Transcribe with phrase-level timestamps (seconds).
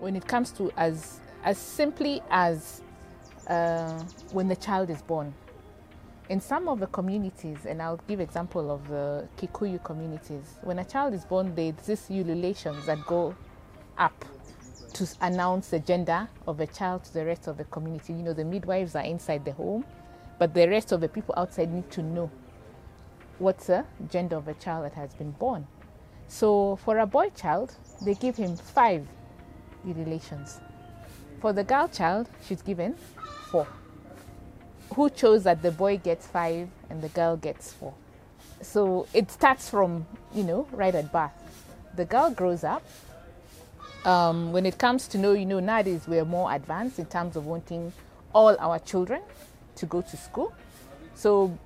[0.00, 2.82] when it comes to as as simply as
[3.46, 5.32] uh, when the child is born.
[6.28, 10.84] In some of the communities, and I'll give example of the Kikuyu communities, when a
[10.84, 13.34] child is born, there's these ululations that go
[13.96, 14.24] up
[14.92, 18.12] to announce the gender of a child to the rest of the community.
[18.12, 19.84] You know, the midwives are inside the home,
[20.38, 22.30] but the rest of the people outside need to know
[23.38, 25.66] what's the gender of a child that has been born.
[26.26, 29.06] So for a boy child, they give him five
[29.86, 30.60] ululations.
[31.40, 32.96] For the girl child, she's given
[33.50, 33.66] four.
[34.94, 37.94] Who chose that the boy gets five and the girl gets four?
[38.60, 41.32] So it starts from, you know, right at birth.
[41.94, 42.82] The girl grows up.
[44.04, 47.46] Um, when it comes to know, you know, nowadays we're more advanced in terms of
[47.46, 47.92] wanting
[48.32, 49.22] all our children
[49.76, 50.52] to go to school.
[51.14, 51.56] So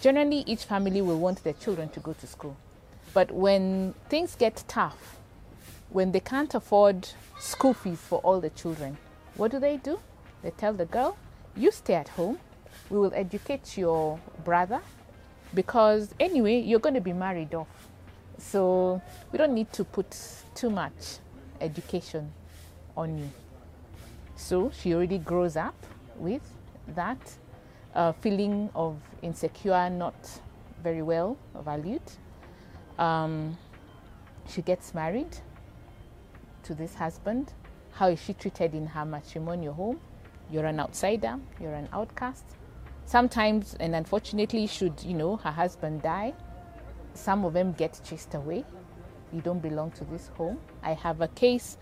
[0.00, 2.56] generally, each family will want their children to go to school.
[3.12, 5.16] But when things get tough,
[5.90, 8.96] when they can't afford school fees for all the children,
[9.34, 9.98] what do they do?
[10.42, 11.16] They tell the girl,
[11.56, 12.38] You stay at home,
[12.88, 14.80] we will educate your brother
[15.54, 17.88] because anyway, you're going to be married off.
[18.38, 20.16] So we don't need to put
[20.54, 21.18] too much
[21.60, 22.32] education
[22.96, 23.30] on you.
[24.36, 25.74] So she already grows up
[26.16, 26.42] with
[26.94, 27.18] that
[27.94, 30.14] uh, feeling of insecure, not
[30.82, 32.02] very well valued.
[32.98, 33.58] Um,
[34.48, 35.36] she gets married
[36.70, 37.52] to this husband.
[37.94, 40.00] How is she treated in her matrimonial home?
[40.52, 42.44] You're an outsider, you're an outcast.
[43.06, 46.32] Sometimes, and unfortunately, should you know her husband die,
[47.14, 48.64] some of them get chased away.
[49.32, 50.58] You don't belong to this home.
[50.84, 51.76] I have a case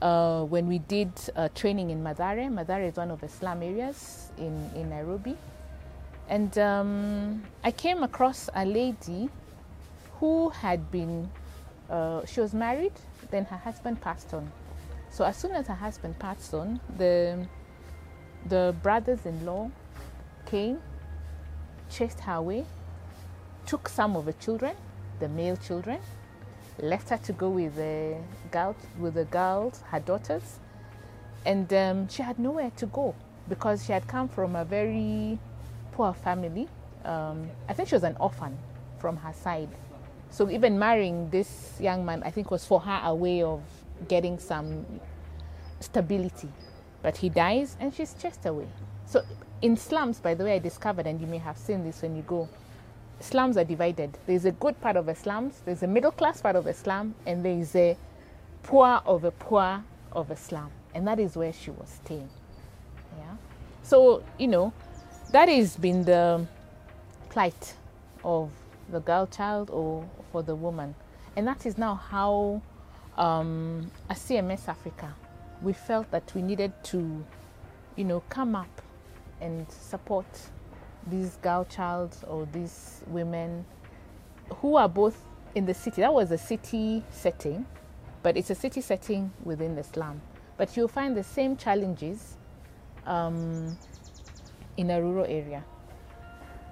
[0.00, 2.48] uh, when we did uh, training in Mathare.
[2.48, 5.36] Mathare is one of the slum areas in, in Nairobi.
[6.30, 9.28] And um, I came across a lady
[10.20, 11.30] who had been,
[11.92, 12.92] uh, she was married,
[13.30, 14.50] then her husband passed on.
[15.10, 17.46] So as soon as her husband passed on, the,
[18.48, 19.70] the brothers in law
[20.46, 20.80] came,
[21.90, 22.64] chased her away,
[23.66, 24.74] took some of the children,
[25.20, 26.00] the male children,
[26.78, 28.16] left her to go with the
[28.50, 30.58] girl, with the girls, her daughters,
[31.44, 33.14] and um, she had nowhere to go
[33.48, 35.38] because she had come from a very
[35.92, 36.68] poor family.
[37.04, 38.56] Um, I think she was an orphan
[38.98, 39.68] from her side.
[40.32, 43.60] So even marrying this young man, I think, was for her a way of
[44.08, 44.86] getting some
[45.78, 46.48] stability.
[47.02, 48.66] But he dies and she's chased away.
[49.04, 49.22] So
[49.60, 52.22] in slums, by the way, I discovered, and you may have seen this when you
[52.22, 52.48] go,
[53.20, 54.16] slums are divided.
[54.26, 57.14] There's a good part of the slums, there's a middle class part of the slum,
[57.26, 57.96] and there's a
[58.62, 60.70] poor of a poor of a slum.
[60.94, 62.30] And that is where she was staying.
[63.18, 63.36] Yeah.
[63.82, 64.72] So, you know,
[65.32, 66.46] that has been the
[67.28, 67.74] plight
[68.24, 68.50] of
[68.90, 70.94] the girl child or for the woman.
[71.36, 72.62] And that is now how,
[73.16, 75.14] um, as CMS Africa,
[75.62, 77.24] we felt that we needed to,
[77.96, 78.82] you know, come up
[79.40, 80.26] and support
[81.06, 83.64] these girl child or these women
[84.56, 85.16] who are both
[85.54, 86.00] in the city.
[86.00, 87.66] That was a city setting,
[88.22, 90.20] but it's a city setting within the slum.
[90.56, 92.36] But you'll find the same challenges
[93.06, 93.76] um,
[94.76, 95.64] in a rural area.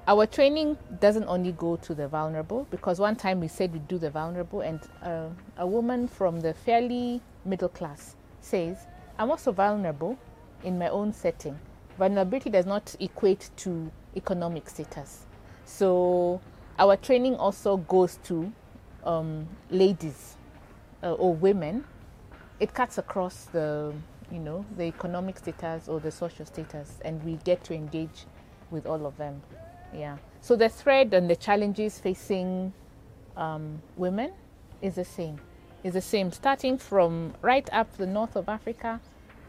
[0.06, 3.98] Our training doesn't only go to the vulnerable because one time we said we do
[3.98, 5.28] the vulnerable, and uh,
[5.58, 8.86] a woman from the fairly middle class says,
[9.18, 10.18] I'm also vulnerable
[10.64, 11.58] in my own setting.
[11.98, 15.26] Vulnerability does not equate to economic status.
[15.64, 16.40] So
[16.78, 18.50] our training also goes to
[19.04, 20.36] um, ladies
[21.02, 21.84] uh, or women.
[22.58, 23.94] It cuts across the,
[24.32, 28.24] you know, the economic status or the social status, and we get to engage
[28.70, 29.42] with all of them.
[29.94, 30.16] Yeah.
[30.40, 32.72] So the thread and the challenges facing
[33.36, 34.32] um, women
[34.82, 35.38] is the same.
[35.82, 39.00] Is the same, starting from right up the north of Africa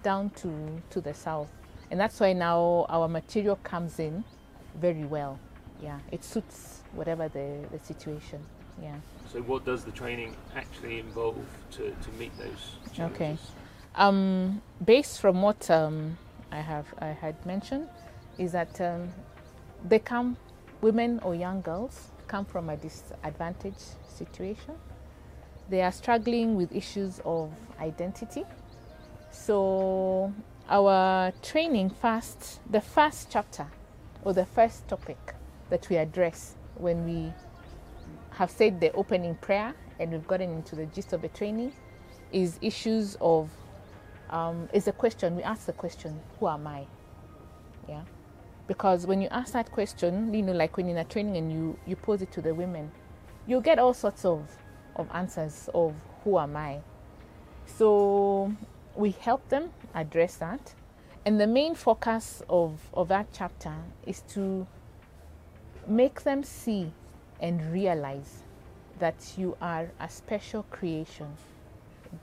[0.01, 1.49] down to, to the south.
[1.89, 4.23] And that's why now our material comes in
[4.79, 5.39] very well.
[5.81, 8.39] Yeah, it suits whatever the, the situation.
[8.81, 8.95] Yeah.
[9.31, 11.37] So, what does the training actually involve
[11.71, 13.15] to, to meet those challenges?
[13.15, 13.37] Okay.
[13.95, 16.17] Um, based from what um,
[16.51, 17.89] I have I had mentioned,
[18.37, 19.09] is that um,
[19.87, 20.37] they come,
[20.81, 24.75] women or young girls come from a disadvantaged situation.
[25.69, 28.43] They are struggling with issues of identity.
[29.31, 30.33] So
[30.69, 33.67] our training first, the first chapter
[34.23, 35.35] or the first topic
[35.69, 37.33] that we address when we
[38.31, 41.71] have said the opening prayer and we've gotten into the gist of the training
[42.31, 43.49] is issues of
[44.29, 46.85] um, is a question we ask the question who am i
[47.89, 48.01] yeah
[48.67, 51.51] because when you ask that question you know like when you're in a training and
[51.51, 52.91] you you pose it to the women
[53.47, 54.57] you get all sorts of
[54.95, 55.93] of answers of
[56.23, 56.79] who am i
[57.65, 58.53] so
[58.95, 60.73] we help them address that.
[61.25, 63.73] And the main focus of, of that chapter
[64.05, 64.67] is to
[65.87, 66.91] make them see
[67.39, 68.43] and realize
[68.99, 71.27] that you are a special creation.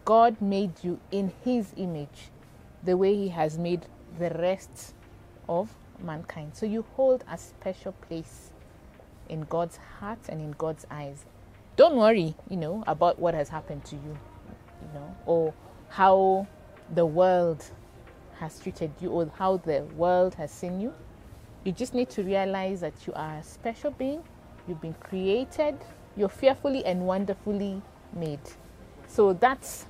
[0.05, 2.31] God made you in His image,
[2.83, 3.87] the way He has made
[4.19, 4.95] the rest
[5.49, 6.53] of mankind.
[6.55, 8.51] So you hold a special place
[9.29, 11.25] in God's heart and in God's eyes.
[11.77, 14.19] Don't worry, you know, about what has happened to you,
[14.83, 15.55] you know, or
[15.89, 16.47] how
[16.95, 17.65] the world
[18.39, 20.93] has treated you or how the world has seen you.
[21.65, 24.23] You just need to realize that you are a special being.
[24.67, 25.77] You've been created.
[26.17, 27.83] You're fearfully and wonderfully
[28.15, 28.41] made.
[29.07, 29.87] So that's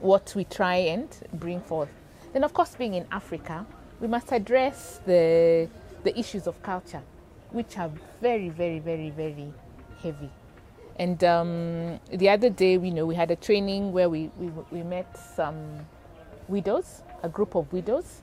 [0.00, 1.90] what we try and bring forth.
[2.32, 3.66] Then, of course, being in Africa,
[4.00, 5.68] we must address the,
[6.04, 7.02] the issues of culture,
[7.50, 9.52] which are very, very, very, very
[10.02, 10.30] heavy.
[10.98, 14.82] And um, the other day, we know we had a training where we, we, we
[14.82, 15.86] met some
[16.48, 18.22] widows, a group of widows,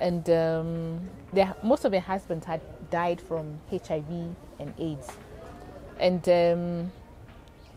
[0.00, 1.08] and um,
[1.62, 2.60] most of their husbands had
[2.90, 5.08] died from HIV and AIDS.
[5.98, 6.92] And um,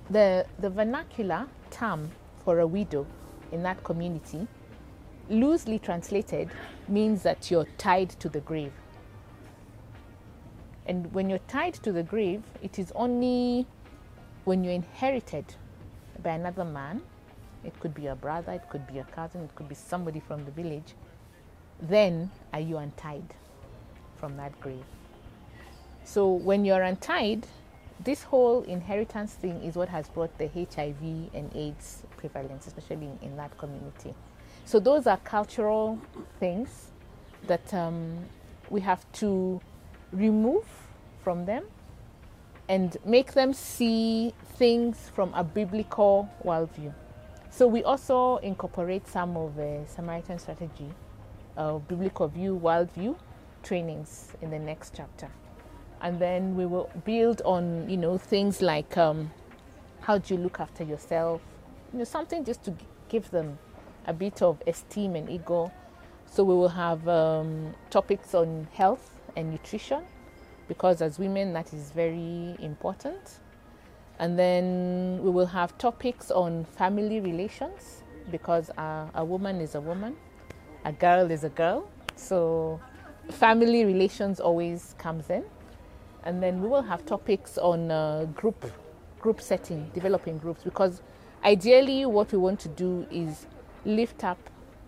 [0.09, 2.11] the, the vernacular term
[2.43, 3.05] for a widow
[3.51, 4.47] in that community,
[5.29, 6.49] loosely translated,
[6.87, 8.73] means that you're tied to the grave.
[10.85, 13.67] And when you're tied to the grave, it is only
[14.45, 15.45] when you're inherited
[16.23, 17.01] by another man,
[17.63, 20.45] it could be a brother, it could be a cousin, it could be somebody from
[20.45, 20.95] the village,
[21.81, 23.35] then are you untied
[24.17, 24.83] from that grave.
[26.03, 27.45] So when you're untied,
[28.03, 33.19] this whole inheritance thing is what has brought the HIV and AIDS prevalence, especially in,
[33.21, 34.15] in that community.
[34.65, 35.99] So those are cultural
[36.39, 36.91] things
[37.47, 38.25] that um,
[38.69, 39.59] we have to
[40.11, 40.65] remove
[41.23, 41.65] from them
[42.67, 46.93] and make them see things from a biblical worldview.
[47.49, 50.89] So we also incorporate some of the Samaritan strategy,
[51.57, 53.15] uh, biblical view, worldview
[53.63, 55.29] trainings in the next chapter
[56.01, 59.31] and then we will build on you know things like um,
[60.01, 61.41] how do you look after yourself
[61.91, 62.73] you know something just to
[63.09, 63.57] give them
[64.09, 65.71] a bit of esteem and ego.
[66.25, 70.03] So we will have um, topics on health and nutrition
[70.67, 73.39] because as women that is very important.
[74.19, 79.81] And then we will have topics on family relations because a, a woman is a
[79.81, 80.17] woman
[80.85, 81.89] a girl is a girl.
[82.15, 82.79] So
[83.29, 85.43] family relations always comes in.
[86.23, 88.71] And then we will have topics on uh, group
[89.19, 91.01] group setting, developing groups, because
[91.43, 93.47] ideally what we want to do is
[93.85, 94.37] lift up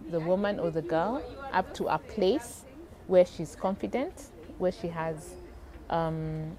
[0.09, 1.21] the woman or the girl
[1.51, 2.65] up to a place
[3.07, 5.35] where she's confident, where she has
[5.89, 6.55] um,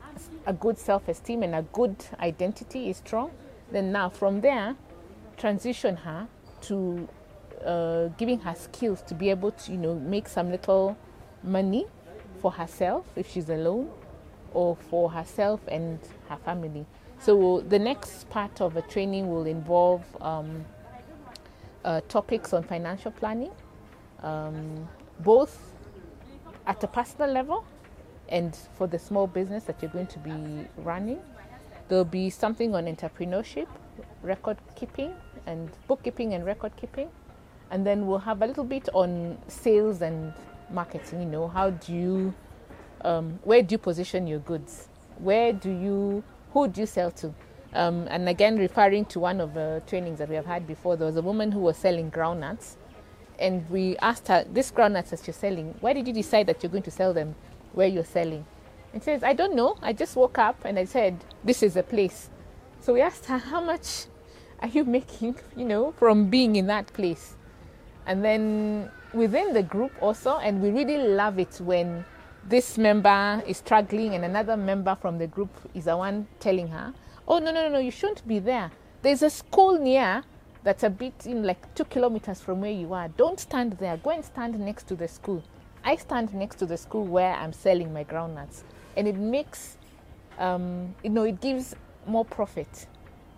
[0.46, 3.30] a good self-esteem and a good identity is strong.
[3.70, 4.76] Then now from there,
[5.36, 6.28] transition her
[6.62, 7.08] to
[7.64, 10.96] uh, giving her skills to be able to, you know, make some little
[11.42, 11.86] money
[12.40, 13.90] for herself if she's alone
[14.52, 15.98] or for herself and
[16.28, 16.84] her family.
[17.18, 20.64] So the next part of the training will involve um,
[21.84, 23.50] uh, topics on financial planning,
[24.22, 24.88] um,
[25.20, 25.58] both
[26.66, 27.64] at a personal level
[28.28, 31.20] and for the small business that you're going to be running.
[31.88, 33.66] There'll be something on entrepreneurship,
[34.22, 35.12] record keeping,
[35.46, 37.08] and bookkeeping and record keeping.
[37.70, 40.32] And then we'll have a little bit on sales and
[40.70, 41.20] marketing.
[41.20, 42.34] You know, how do you
[43.04, 44.88] um, where do you position your goods?
[45.18, 46.22] Where do you,
[46.52, 47.34] who do you sell to?
[47.74, 51.06] Um, and again, referring to one of the trainings that we have had before, there
[51.06, 52.76] was a woman who was selling groundnuts,
[53.38, 56.70] and we asked her, "This groundnuts that you're selling, why did you decide that you're
[56.70, 57.34] going to sell them
[57.72, 58.44] where you're selling?"
[58.92, 59.76] And she says, "I don't know.
[59.80, 62.28] I just woke up and I said this is a place."
[62.80, 64.06] So we asked her, "How much
[64.60, 67.36] are you making, you know, from being in that place?"
[68.06, 72.04] And then within the group also, and we really love it when
[72.44, 76.92] this member is struggling and another member from the group is the one telling her,
[77.26, 78.70] oh, no, no, no, you shouldn't be there.
[79.02, 80.24] There's a school near
[80.62, 83.08] that's a bit in like two kilometers from where you are.
[83.08, 83.96] Don't stand there.
[83.96, 85.42] Go and stand next to the school.
[85.84, 88.62] I stand next to the school where I'm selling my groundnuts.
[88.96, 89.76] And it makes,
[90.38, 91.74] um, you know, it gives
[92.06, 92.86] more profit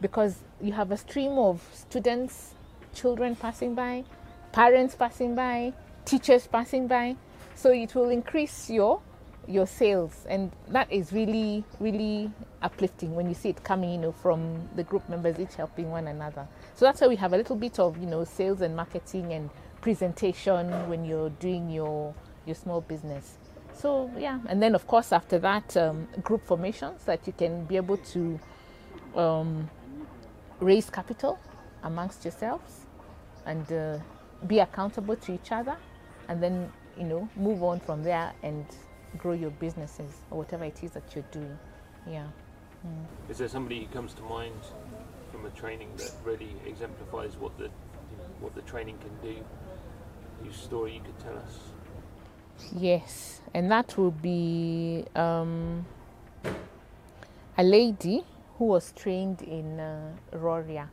[0.00, 2.54] because you have a stream of students,
[2.94, 4.04] children passing by,
[4.52, 5.72] parents passing by,
[6.04, 7.16] teachers passing by.
[7.54, 9.00] So it will increase your
[9.46, 10.26] your sales.
[10.28, 12.30] And that is really really
[12.62, 16.08] uplifting when you see it coming you know from the group members each helping one
[16.08, 16.46] another.
[16.74, 19.50] So that's why we have a little bit of you know sales and marketing and
[19.80, 22.14] presentation when you're doing your
[22.46, 23.36] your small business.
[23.74, 24.40] So yeah.
[24.46, 28.40] And then of course after that um, group formations that you can be able to
[29.16, 29.70] um,
[30.60, 31.38] raise capital
[31.82, 32.86] amongst yourselves
[33.46, 33.98] and uh,
[34.46, 35.76] be accountable to each other,
[36.28, 38.64] and then you know move on from there and
[39.18, 41.58] grow your businesses or whatever it is that you're doing.
[42.08, 42.26] Yeah.
[42.86, 43.30] Mm.
[43.30, 44.60] Is there somebody who comes to mind
[45.30, 47.70] from a training that really exemplifies what the
[48.40, 49.36] what the training can do?
[50.42, 51.58] Whose story you could tell us?
[52.76, 55.86] Yes, and that will be um,
[57.56, 58.24] a lady
[58.58, 60.88] who was trained in uh, Rorya.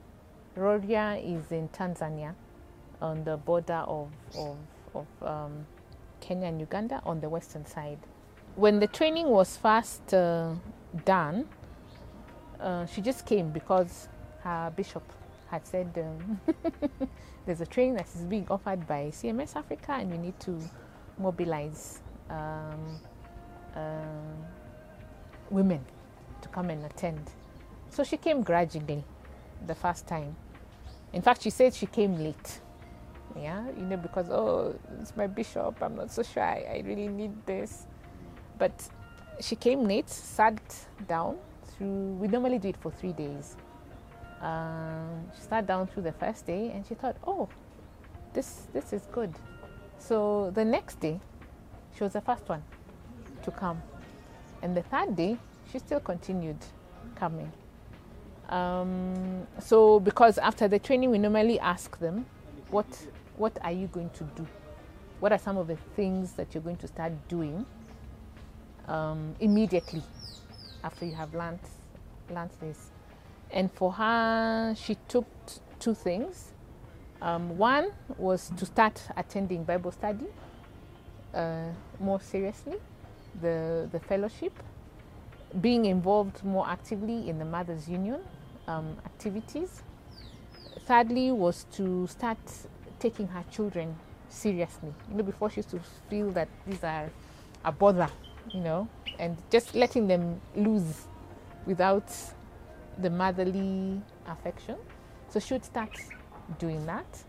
[0.55, 2.33] Rorya is in Tanzania,
[3.01, 4.57] on the border of of,
[4.93, 5.65] of um,
[6.19, 7.99] Kenya and Uganda on the western side.
[8.55, 10.53] When the training was first uh,
[11.05, 11.48] done,
[12.60, 14.10] uh, she just came because
[14.43, 15.03] her bishop
[15.50, 16.39] had said um,
[17.46, 20.60] there's a training that is being offered by CMS Africa and you need to
[21.17, 23.00] mobilize um,
[23.75, 24.01] uh,
[25.50, 25.84] women
[26.41, 27.31] to come and attend.
[27.89, 29.03] So she came grudgingly
[29.65, 30.36] the first time.
[31.13, 32.60] In fact, she said she came late.
[33.36, 37.46] Yeah, you know, because, oh, it's my bishop, I'm not so sure I really need
[37.46, 37.86] this.
[38.62, 38.89] But
[39.39, 40.62] she came late, sat
[41.08, 43.56] down through, we normally do it for three days.
[44.39, 47.50] Um, she sat down through the first day and she thought, oh,
[48.34, 49.34] this, this is good.
[49.98, 51.20] So the next day,
[51.98, 52.62] she was the first one
[53.41, 53.82] to come.
[54.62, 55.39] And the third day,
[55.72, 56.63] she still continued
[57.15, 57.51] coming.
[58.48, 62.27] Um, so, because after the training, we normally ask them,
[62.70, 62.86] what,
[63.38, 64.46] what are you going to do?
[65.20, 67.65] What are some of the things that you're going to start doing
[68.88, 70.03] um, immediately
[70.83, 71.59] after you have learned,
[72.29, 72.91] learned this?
[73.51, 75.25] And for her, she took
[75.79, 76.53] two things.
[77.21, 80.25] Um, one was to start attending Bible study
[81.33, 81.69] uh,
[82.00, 82.77] more seriously,
[83.41, 84.53] the, the fellowship,
[85.59, 88.19] being involved more actively in the Mothers Union
[88.67, 89.83] um, activities.
[90.85, 92.38] Thirdly, was to start
[93.00, 93.95] taking her children
[94.29, 94.93] seriously.
[95.09, 97.09] You know, before she used to feel that these are
[97.63, 98.09] a bother,
[98.50, 98.88] you know,
[99.19, 101.07] and just letting them loose
[101.65, 102.12] without
[102.98, 104.77] the motherly affection.
[105.29, 105.89] So she would start
[106.60, 107.24] doing that.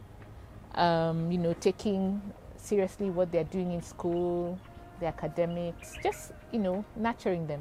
[0.74, 2.20] Um, you know, taking
[2.56, 4.58] seriously what they're doing in school,
[5.00, 7.60] the academics, just, you know, nurturing them.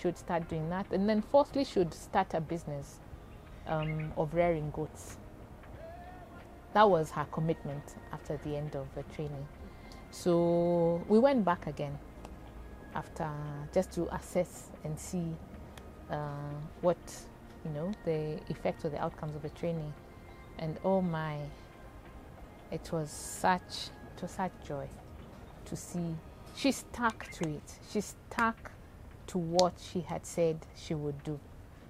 [0.00, 0.86] She would start doing that.
[0.90, 3.00] And then, fourthly, she would start a business
[3.66, 5.16] um, of rearing goats.
[6.74, 9.46] That was her commitment after the end of the training.
[10.10, 11.98] So we went back again
[12.96, 13.30] after
[13.72, 15.36] just to assess and see
[16.10, 16.16] uh,
[16.80, 16.96] what
[17.64, 19.92] you know the effects or the outcomes of the training.
[20.58, 21.38] And oh my,
[22.70, 24.88] it was such it was such joy
[25.66, 26.14] to see.
[26.56, 27.78] She stuck to it.
[27.92, 28.72] She stuck
[29.26, 31.38] to what she had said she would do.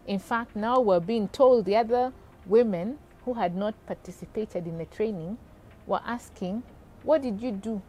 [0.06, 2.12] In fact, now we're being told the other
[2.46, 5.38] women who had not participated in the training
[5.86, 6.62] were asking,
[7.02, 7.82] What did you do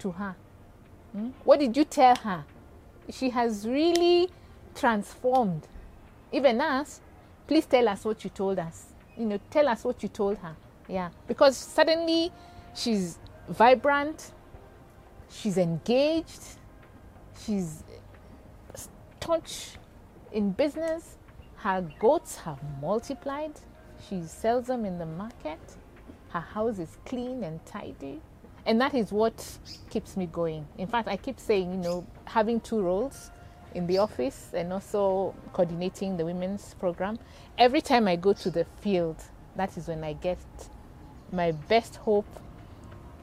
[0.00, 0.36] to her?
[1.12, 1.30] Hmm?
[1.44, 2.44] What did you tell her?
[3.12, 4.30] She has really
[4.74, 5.68] transformed.
[6.32, 7.00] Even us,
[7.46, 8.86] please tell us what you told us.
[9.16, 10.56] You know, tell us what you told her.
[10.88, 12.32] Yeah, because suddenly
[12.74, 14.32] she's vibrant,
[15.30, 16.42] she's engaged,
[17.44, 17.84] she's
[18.74, 19.76] staunch
[20.32, 21.18] in business,
[21.56, 23.52] her goats have multiplied.
[24.08, 25.60] She sells them in the market.
[26.30, 28.20] Her house is clean and tidy.
[28.64, 29.58] And that is what
[29.90, 30.66] keeps me going.
[30.78, 33.30] In fact, I keep saying, you know, having two roles
[33.74, 37.18] in the office and also coordinating the women's program.
[37.58, 39.16] Every time I go to the field,
[39.56, 40.38] that is when I get
[41.32, 42.28] my best hope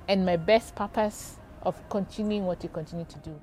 [0.08, 3.39] and my best purpose of continuing what you continue to do.